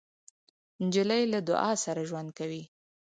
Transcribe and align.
نجلۍ 0.85 1.23
له 1.33 1.39
دعا 1.49 1.71
سره 1.83 2.01
ژوند 2.09 2.29
کوي. 2.37 2.63